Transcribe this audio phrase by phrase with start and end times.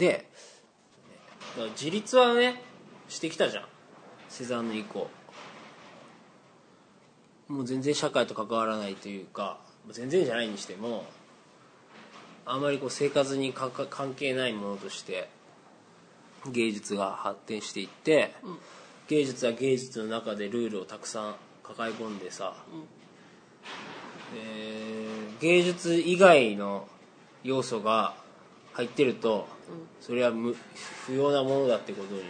[0.00, 0.26] で
[1.72, 2.62] 自立はね
[3.08, 3.64] してきたじゃん。
[4.28, 5.08] セザンヌ以降。
[7.48, 9.58] もう全然社会と関わらないというか
[9.90, 11.04] 全然じゃないにしても
[12.46, 15.28] あまりこう生活に関係ないものとして
[16.50, 18.34] 芸術が発展していって、
[19.08, 22.54] 芸術は芸術の中でルールをたくさん抱え込んでさ、
[24.34, 26.86] えー芸術以外の
[27.42, 28.14] 要素が
[28.74, 29.48] 入ってると、
[30.00, 30.56] それは無
[31.06, 32.22] 不要なものだってことに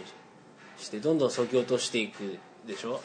[0.77, 2.37] してどんどんそぎ落としていく
[2.67, 3.01] でしょ？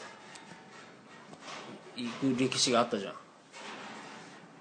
[1.95, 3.13] いく歴史があったじゃん。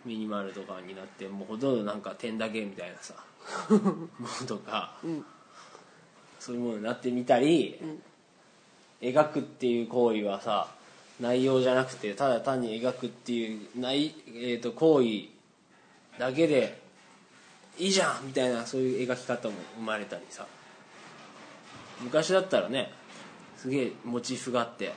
[0.04, 3.14] ミニマルとかになってもうほとんどなんか点だけみたいなさ。
[3.60, 3.78] も
[4.18, 4.96] のとか、
[6.40, 7.78] そういうものになってみたり、
[9.00, 10.68] 描くっていう行為はさ
[11.20, 15.28] 内容じゃなくてただ単に描くっていう内、えー、と行為
[16.18, 16.80] だけで
[17.78, 20.46] いいじゃんみたいなそういう描き方も生まれたりさ。
[22.02, 22.92] 昔だったらね
[23.56, 24.92] すげえモチーフがあって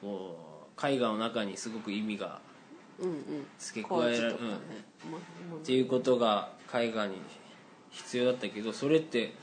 [0.00, 2.40] こう絵画の中にすごく意味が
[2.98, 3.46] うんうん。
[3.58, 4.36] 付け加えられる、っ
[5.64, 7.14] ていうことが絵画に
[7.90, 9.34] 必要だったけどそれって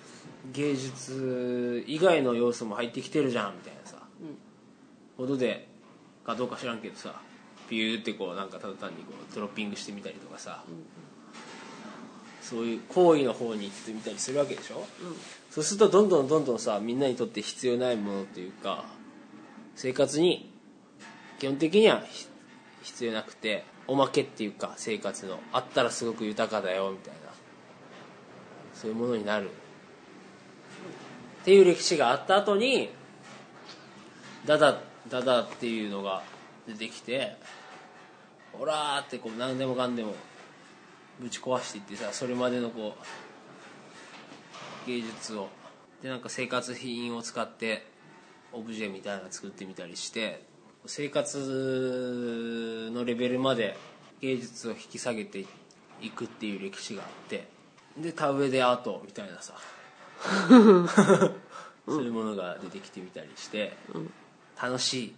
[0.51, 3.97] 芸術以外の要素も入ってきてるじゃんみたいなさ、
[5.17, 5.67] ことで
[6.25, 7.21] かどうか知らんけどさ
[7.69, 10.63] ビューってこうなんかただ単にこうドロッピングしてみたりとかさ、
[12.47, 14.85] そういう行為の方に行ってみたりするわけでしょ、
[15.49, 18.85] そうするとどんどんどんどんさみんなにとって必要ないものっていうか
[19.75, 20.53] 生活に
[21.39, 22.27] 基本的にはひ
[22.83, 27.31] 必要なくておまけっていうか生活のあったらすごく豊かだよみたいな
[28.75, 29.49] そういうものになる。
[29.49, 32.89] っていう歴史があった後に
[34.45, 36.21] ダダダダっていうのが
[36.67, 37.37] 出てきて
[38.59, 40.13] オラーってこう何でもかんでも
[41.19, 42.95] ぶち壊していってさそれまでのこ
[44.85, 45.49] う芸術を。
[46.01, 47.87] でなんか生活品を使って
[48.51, 50.43] オブジェみたいなの作ってみたりして
[50.85, 53.75] 生活のレベルまで
[54.21, 55.45] 芸術を引き下げて
[56.01, 57.47] いくっていう歴史があって
[57.97, 59.55] で田植えでアートみたいなさ
[61.87, 63.73] そういうものが出てきてみたりして、
[64.61, 65.15] 楽しい。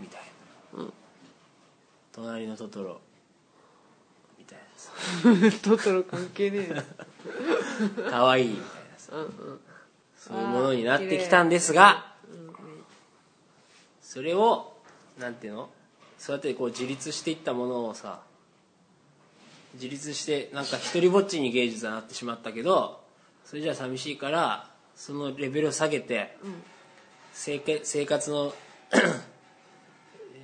[0.00, 0.20] みたい
[0.76, 0.84] な、
[2.12, 3.00] 隣のトトロ
[5.62, 6.82] トトロ関係ねえよ。
[8.10, 8.64] 可愛いみたい。
[8.64, 9.60] なさうんうん。
[10.16, 12.14] そういうものになってきたんですが
[14.00, 14.72] それを
[15.18, 15.70] なんていうの？
[16.18, 18.22] そうやってこう自立していったものをさ
[19.74, 23.02] 自立してなんか一人ぼっちに芸術はなってしまったけど
[23.44, 26.36] それじゃ寂しいからそのレベルを下げて、
[27.32, 28.54] 生活生活の、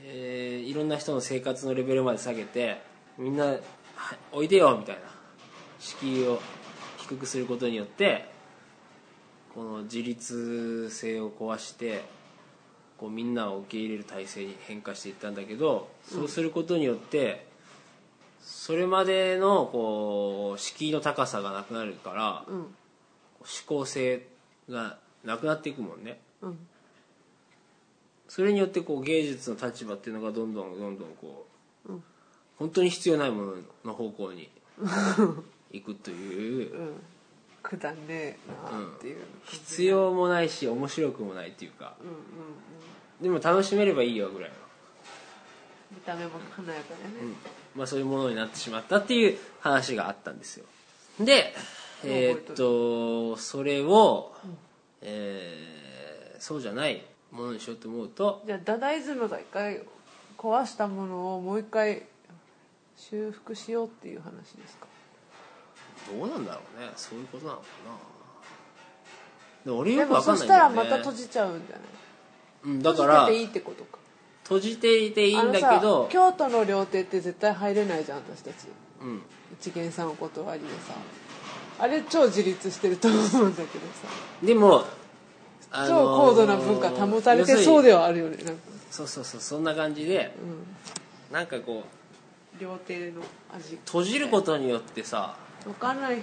[0.04, 2.82] えーいろんな人の生活のレベルまで下げて
[3.16, 3.60] みんなはい
[4.32, 5.02] おいでよみたいな。
[5.78, 6.40] 敷居を
[6.98, 8.28] 低くすることによって
[9.54, 12.04] この自立性を壊して
[12.98, 17.46] こうみんなを受け入れる体制に変化していったんだけどそうすることによって
[18.42, 22.56] それまでのこう敷居の高さがなくなるから、うん。
[22.58, 22.68] 思
[23.66, 24.26] 考性
[24.68, 26.20] がなくなっていくもんね。
[26.42, 26.58] うん。
[28.28, 31.49] それによってこう芸術の立場っていうのがどんどんどんどんこう、うん
[32.60, 33.54] 本当に必要ないもの
[33.86, 34.48] の方向に
[35.72, 37.02] 行くという、うん。
[37.62, 38.36] くだんねえ
[38.72, 39.16] なっていう、
[39.46, 41.96] 必要もないし面白くもないっていうか。
[42.00, 42.18] うんうんう
[43.20, 43.22] ん。
[43.22, 44.56] でも楽しめればいいよぐらいの、
[45.90, 47.34] 見た目も華やかでね、
[47.74, 50.66] まあ、そういうものになってしまったっていう話があったんですよ。
[51.18, 51.54] で
[52.04, 54.34] えーっとそれを、
[55.02, 55.80] えー
[56.40, 58.42] そうじゃないものにしようと思うと。
[58.46, 59.82] じゃあダダイズムが一回
[60.38, 62.02] 壊したものをもう一回
[63.00, 64.86] 修復しようっていう話ですか？
[66.12, 66.90] どうなんだろうね。
[66.96, 67.92] そういうことなのかな。
[69.64, 70.90] でも俺でよくわかもそしんないんだよね。
[70.90, 71.86] たらまた閉じちゃうんじゃない？
[72.64, 73.98] うん、だから閉じてていいってことか。
[74.44, 78.66] 閉じていていいんだけどさ京都の料亭って絶対入れないじゃん私たち。
[79.00, 79.22] うん。
[79.54, 80.94] 一元さんお断りでさ。
[81.78, 84.08] あれ超自立してると思うんだけどさ。
[84.42, 84.84] でも、
[85.70, 85.94] あのー超
[86.32, 88.60] 高度な文化保たれてそうではあるよねなんか、
[88.90, 90.34] そうそうそうそんな感じで
[91.30, 91.99] うなんかこう
[92.58, 93.22] 料亭の
[93.54, 93.76] 味。
[93.84, 96.18] 閉じることによってさ分かんない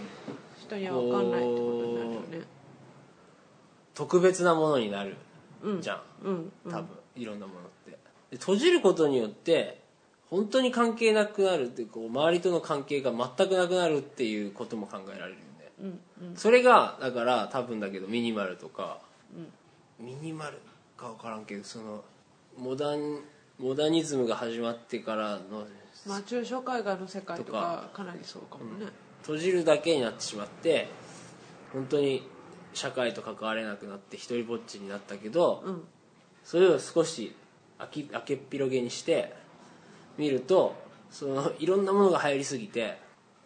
[0.60, 2.46] 人には分かんないってことになるよね。
[3.94, 5.16] 特別なものになる
[5.64, 5.82] うん。
[5.82, 6.72] じゃん、うんうん。
[6.72, 7.92] 多分いろんなものって。
[8.32, 9.82] で閉じることによって
[10.30, 15.72] 本当に関係なくなるっていうこう周りとの関係が全くなくなるっていうことも考えられるよね。
[15.80, 16.36] うんうん。
[16.36, 19.00] それがだから多分だけどミニマルとか、
[20.00, 20.60] ミニマル
[20.98, 22.04] か分からんけどその
[22.58, 23.22] モダン
[23.59, 25.68] モダニズムが始まってからの
[26.06, 27.89] まあ抽象絵画の世界ととか。
[27.94, 30.88] かなりそうかもね、閉じるだけになってしまって
[31.74, 32.27] 本当に
[32.74, 35.83] 社会と関われなくなって一人ぼっちになったけど、うん。
[36.44, 37.36] それを少し
[37.77, 39.33] 開き開けっぴろげにして
[40.18, 40.75] 見ると
[41.12, 42.98] そのいろんなものが入りすぎて、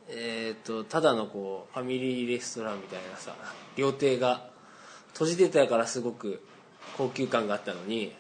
[0.07, 3.35] えー、とただのこうファミリーレストランみたいなさ
[3.75, 4.49] 料亭が
[5.13, 6.43] 閉じてたからすごく
[6.97, 8.13] 高級感があったのに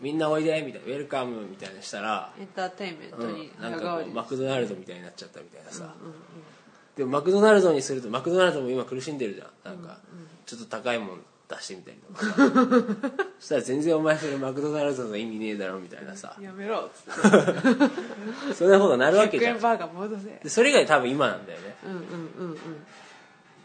[0.00, 5.94] みんなおいでみたいなウェルカムみたいなしたら、エンターテインメントにうん、なんかマクドナルドみたいになっちゃったみたいなさ、
[6.96, 9.74] でもマクドナルドにするとマクドナルドも今苦しんでるじゃん。
[9.76, 9.98] なんか
[10.46, 12.18] ちょっと高いもん出してみたいな
[13.40, 16.36] そしたら全然お前それマクドナルドの意味ねえだろみたいなさ。
[16.40, 17.14] やめろっつっ
[18.48, 18.54] て。
[18.54, 19.56] そんなことなるわけ100じゃん。
[19.56, 20.40] 円バーガー戻せ。
[20.42, 21.76] でそれ以外多分今なんだよね。
[21.84, 22.58] うんうんうんうん。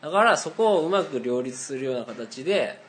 [0.01, 2.81] だからそこをうまく両立するような形で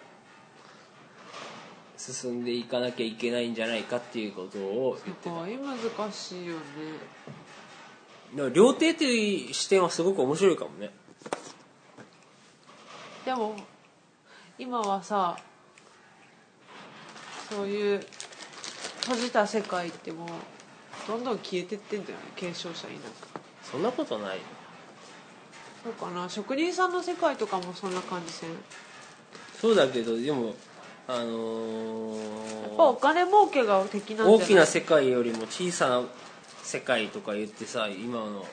[2.12, 6.59] 進んでいかなきゃいけないんじゃないかっていうことを言ってすごい難しいよね。
[8.35, 10.91] だから料亭っていう視点はすごく面白いかもね。
[13.25, 13.56] でも
[14.59, 15.39] 今はさ
[17.49, 18.01] そういう
[19.03, 20.29] 閉じた世界ってもう
[21.09, 22.25] どんどん消えてってんじゃない？
[22.37, 23.05] 継承者いなく
[23.62, 24.39] そんなことない
[25.83, 26.29] そうかな。
[26.29, 28.51] 職人さんの世界とかもそんな感じせん？
[28.51, 28.56] や
[29.61, 30.55] そうだけどでも
[31.06, 32.17] あの
[32.73, 34.35] っぱおー金儲けが敵なんじゃない？
[34.37, 36.03] 大きな世界よりも小さな
[36.62, 38.47] 世界とか言ってさ今の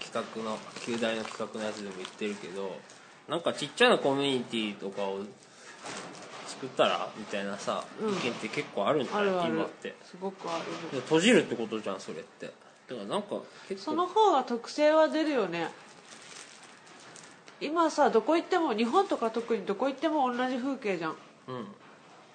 [0.00, 2.76] 企画の旧大の企画のやつでも言ってるけど
[3.28, 5.20] なんかちっちゃなコミュニティとかを
[6.46, 9.94] 作ったらみたいなさ、うん意見って結構あるんじゃない今って。
[10.04, 10.64] すごくある。
[10.96, 12.46] で閉じるってことじゃんそれって。
[12.46, 12.52] だ
[12.96, 13.36] からなんか
[13.68, 15.70] 結構その方が特性は出るよね
[17.62, 21.16] 今さどこ行っても日本とか特にどこ行っても同じ風景じゃん。
[21.48, 21.66] うん。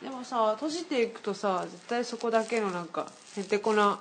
[0.02, 4.00] でもさ閉じていくとさ絶対そこだけのなんかへんてこな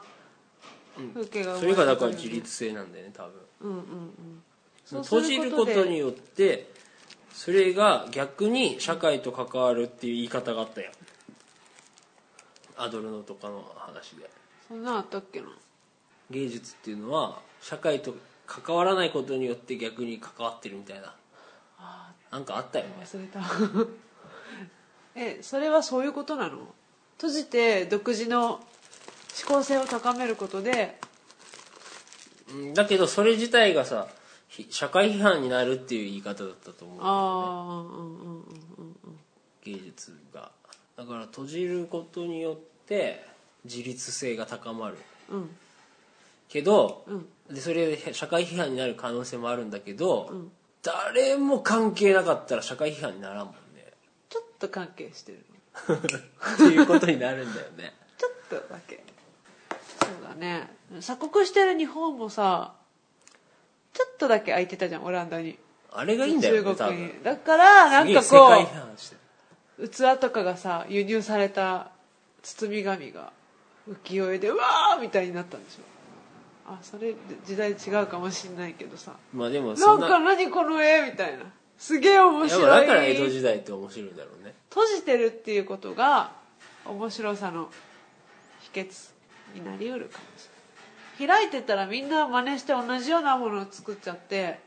[1.15, 1.45] 風景が生まれてくる。
[1.45, 3.33] よねそれがだから自律性なんだよね多分。
[3.63, 4.43] うんうんうん。
[4.85, 6.71] そ閉じることでによって
[7.33, 10.93] それが逆に社会と関わるっていう言い方があったよ
[12.77, 14.31] アドルノとかの話で。
[14.69, 15.49] そんなんあったっけな。
[16.31, 18.15] 芸術っていうのは社会と
[18.47, 21.15] 関わらないことによって逆に関わってるみたいな。
[21.79, 22.93] あなんかあったよね。
[23.03, 23.41] 忘れた。
[25.15, 26.75] えそれはそういうことなの？
[27.17, 28.61] 閉じて独自の思
[29.59, 30.99] 考性を高めることで？
[32.51, 34.09] うんだけどそれ自体がさ
[34.49, 38.43] ひ社会批判になるっていう言い方だったと思う、ああうんうん
[38.79, 39.21] うんうん。
[39.65, 40.53] 芸術が。
[40.97, 42.57] だから閉じることによっ
[42.87, 43.27] て
[43.65, 44.97] 自立性が高まる。
[45.31, 45.57] うん
[46.49, 47.27] けど、うん。
[47.55, 50.33] でそれで社会批判になる可能性もあるんだけど、
[50.83, 53.93] 誰も関係なかったら社会批判にならんもんね。
[54.29, 55.45] ちょっと関係してる。
[56.55, 57.93] っていうことになるんだよね。
[58.19, 59.05] ちょっとだけ。
[60.01, 60.69] そうだね。
[61.01, 62.75] 鎖国してる日本もさ
[63.93, 65.59] ちょっとだけ空いてたじゃんオランダに。
[65.93, 67.07] あれがいいんだよね多中国分。
[67.07, 68.69] にだからなんかこ
[69.79, 71.91] う器とかがさ輸入された
[72.43, 73.33] 包み紙が
[73.89, 75.96] 浮世絵でうわーみたいになったんでしょ
[76.69, 77.15] あそれ
[77.45, 79.13] 時代違うかもしんないけどさ。
[79.33, 81.45] まあでもなんそんなか何この絵みたいな。
[81.79, 84.55] すげえ面やっぱ白いだから江戸時代って面白いんだろうね。
[84.71, 86.33] 閉じてるっていうことが
[86.85, 87.69] 面白さの
[88.73, 89.11] 秘訣
[89.55, 90.49] になりうるかもし
[91.21, 91.43] れない。
[91.43, 94.59] 開いてたらみんな真似して同じようなものを作っちゃって。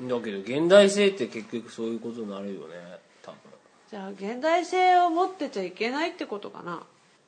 [0.00, 3.38] だけど現代性って結局そういうことになるよね多分。
[3.90, 6.82] じゃあ現代性を持ってちゃいけないってことかな。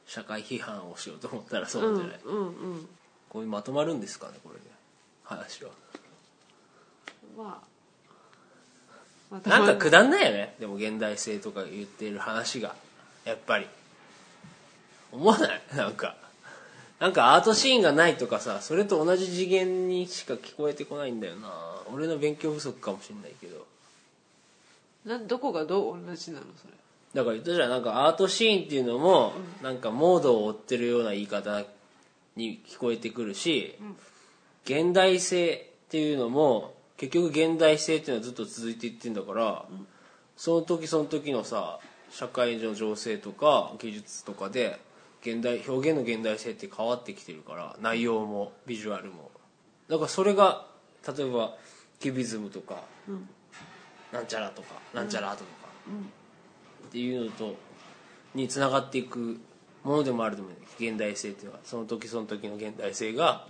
[0.06, 2.88] 社会批判をしようと思ったらそうなんじゃない、うんうんうん
[3.34, 4.60] こういうまとまるんですかねこれで
[5.24, 5.70] 話は。
[7.36, 7.66] まあ
[9.28, 10.54] またなんかくだんないよね。
[10.60, 12.76] でも現代性とか言ってる話が。
[13.24, 13.66] やっぱり。
[15.10, 15.62] 思わない？
[15.74, 16.14] なんか。
[17.00, 21.50] なんかアートシーンがないとかさそれと同じ次元にしか聞こえてこないんだよな。
[21.92, 23.66] 俺の勉強不足かもしれないけど。
[25.04, 26.74] なんどこがどう同じなのそれ。
[27.14, 27.70] だから言ったじゃん。
[27.70, 31.64] なんかアートシーンっていうのもなんかモードを追ってるような言い方
[32.36, 33.76] に聞こえてくるし、
[34.64, 39.64] 現代性っていうのも結局現代性っていうのはずっと続いていってんだから、
[40.36, 41.78] その時その時のさ
[42.10, 44.80] 社会の情勢とか技術とかで
[45.22, 49.30] 現代表現の現代性って変わってきてるから内容もビジュアルも。
[49.88, 50.66] だからそれが
[51.06, 51.54] 例えば
[52.00, 52.82] キュビズムとか、
[54.12, 55.68] なんちゃらとかなんちゃらアートとか、
[56.88, 57.54] っていうのと
[58.34, 59.40] につながっていく
[59.84, 61.60] ものでもあると思う現代性っていうのは。
[61.64, 63.46] その時その時の現代性が、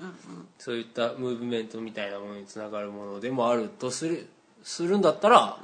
[0.59, 4.29] そういったムーブメントみたいなものにつながるものでもあるとする
[4.62, 5.59] するんだったら、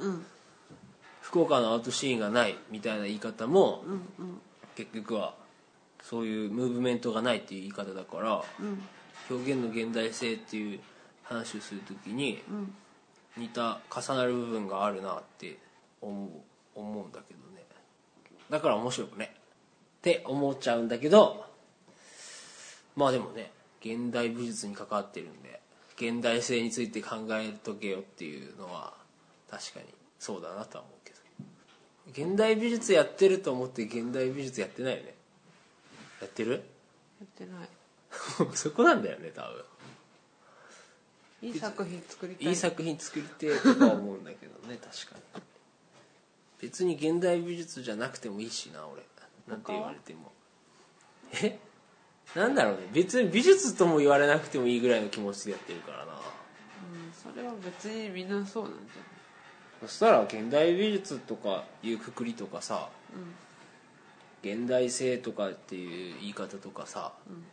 [1.21, 3.83] 福岡のアートシーンがないみたいな言い方も、
[4.75, 5.35] 結局は
[6.01, 8.43] そういうムーブメントがないっていう言い方だから、
[9.29, 10.79] 表現の現代性っていう
[11.23, 12.73] 話をするときにうん
[13.37, 15.57] 似た重なる部分があるなって
[16.01, 16.29] 思う
[16.73, 17.65] 思うんだけどね。
[18.49, 19.33] だから面白くね。
[20.01, 21.45] って思っちゃうんだけど
[22.95, 25.61] まあでもね現代美術に関わってるんで
[25.95, 28.93] 現代性について考えとけよっていうのは
[29.49, 29.85] 確かに
[30.17, 32.27] そうだなとは思うけど。
[32.29, 35.13] 現代美術やってると思って現代美術やってないよね。
[36.19, 36.51] やってる？
[36.51, 36.57] や
[37.25, 37.69] ってない。
[38.55, 39.65] そこなんだよね多分。
[41.43, 42.47] いい作品作りたい。
[42.47, 45.43] いい作品作りてえとかは思うんだけどね確かに。
[46.59, 49.03] 別に現代美術じゃなくてもいいしな俺
[49.51, 50.31] なんて言われても。
[51.43, 51.59] え？
[52.35, 52.87] なんだろうね。
[52.93, 56.05] 別に美術とも言われなくてもいいぐらいの気持ちでやってるからな。
[56.05, 58.77] うん、それは別にみんなそうなんじ
[59.81, 67.43] そしたら現代美術とかいうくくりとかさゃない現代性とかっていう言い方とかさ、ん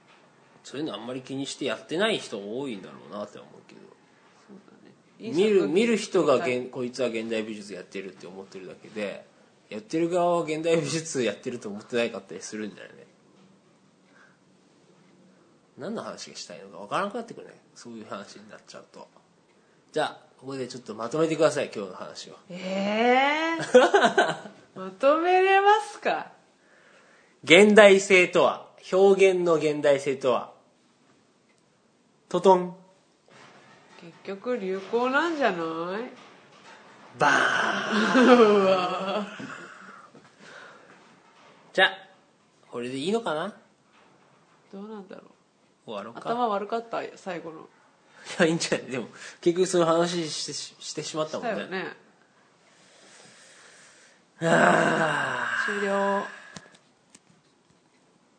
[0.62, 3.81] そういうのあんまり気にしてやってない人多いんだろうなって思うけど。
[4.47, 4.95] そうだね。
[5.19, 6.38] いい見る見る人が
[6.71, 9.25] こいつは現代美術やってるって思ってるだけで
[9.69, 13.07] やってる側は現代美術やってると思ってないかったりするんじゃないね。
[15.77, 17.55] 何の話がしたいのか分からなくなってくるね。
[17.75, 19.07] そういう話になっちゃうと。
[19.93, 22.35] じゃあここでちょっとまとめてください今日の話を。
[22.51, 23.59] ええ
[24.79, 26.33] まとめれますか？
[27.45, 28.67] 現代性とは？
[28.93, 30.53] 表現の現代性とは？
[32.29, 32.77] トトン。
[34.01, 35.57] 結局流行なんじゃな
[35.99, 36.11] い？
[37.19, 39.27] バーン
[41.79, 41.93] じゃあ
[42.73, 43.55] これでいいのかな？
[44.73, 45.25] どうなんだろう。
[45.87, 46.29] 終わろうか。
[46.29, 47.61] 頭悪かった最後の。
[47.61, 47.65] い
[48.41, 48.87] やいいんじゃない？
[48.91, 49.07] でも
[49.41, 51.55] 結局そういう話してししてしまったもんね。
[51.55, 51.97] だよね。
[54.41, 56.25] はあ終了